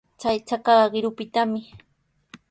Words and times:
Chay 0.19 0.37
chakaqa 0.47 0.85
qirupitami. 0.93 1.61